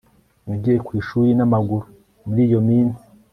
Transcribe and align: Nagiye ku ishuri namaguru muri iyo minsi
Nagiye 0.45 0.77
ku 0.85 0.91
ishuri 1.01 1.29
namaguru 1.37 1.85
muri 2.25 2.41
iyo 2.47 2.59
minsi 2.67 3.03